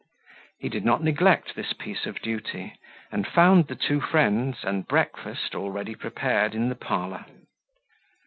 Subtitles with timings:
[0.57, 2.73] He did not neglect this piece of duty,
[3.11, 7.27] and found the two friends and breakfast already prepared in the parlour.